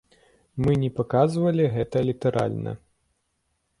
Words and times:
Мы 0.63 0.71
не 0.83 0.87
паказвалі 0.99 1.65
гэта 1.75 1.97
літаральна. 2.11 2.71